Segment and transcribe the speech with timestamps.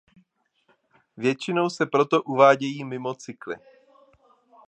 [1.17, 3.55] Většinou se proto uvádějí mimo cykly.